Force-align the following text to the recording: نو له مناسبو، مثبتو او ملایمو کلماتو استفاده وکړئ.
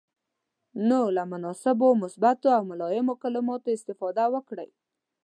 نو 0.89 0.99
له 1.15 1.23
مناسبو، 1.31 1.89
مثبتو 2.03 2.47
او 2.57 2.61
ملایمو 2.71 3.13
کلماتو 3.23 3.73
استفاده 3.77 4.23
وکړئ. 4.33 4.69